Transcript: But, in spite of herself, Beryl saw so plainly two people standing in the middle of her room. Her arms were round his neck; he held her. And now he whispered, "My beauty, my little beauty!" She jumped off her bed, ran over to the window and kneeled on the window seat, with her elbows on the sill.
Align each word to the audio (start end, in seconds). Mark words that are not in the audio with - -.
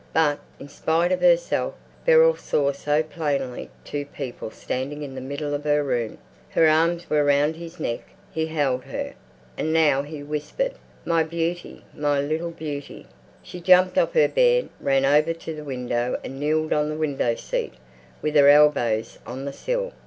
But, 0.13 0.39
in 0.59 0.67
spite 0.67 1.11
of 1.11 1.21
herself, 1.21 1.75
Beryl 2.07 2.35
saw 2.35 2.71
so 2.71 3.03
plainly 3.03 3.69
two 3.85 4.03
people 4.05 4.49
standing 4.49 5.03
in 5.03 5.13
the 5.13 5.21
middle 5.21 5.53
of 5.53 5.63
her 5.63 5.83
room. 5.83 6.17
Her 6.49 6.67
arms 6.67 7.07
were 7.07 7.23
round 7.23 7.55
his 7.55 7.79
neck; 7.79 7.99
he 8.31 8.47
held 8.47 8.85
her. 8.85 9.13
And 9.59 9.71
now 9.71 10.01
he 10.01 10.23
whispered, 10.23 10.71
"My 11.05 11.21
beauty, 11.21 11.85
my 11.95 12.19
little 12.19 12.49
beauty!" 12.49 13.05
She 13.43 13.61
jumped 13.61 13.95
off 13.95 14.13
her 14.13 14.27
bed, 14.27 14.69
ran 14.79 15.05
over 15.05 15.33
to 15.33 15.55
the 15.55 15.63
window 15.63 16.19
and 16.23 16.39
kneeled 16.39 16.73
on 16.73 16.89
the 16.89 16.95
window 16.97 17.35
seat, 17.35 17.75
with 18.23 18.33
her 18.33 18.49
elbows 18.49 19.19
on 19.27 19.45
the 19.45 19.53
sill. 19.53 19.91